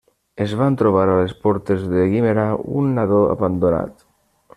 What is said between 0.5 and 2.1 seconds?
van trobar a les portes de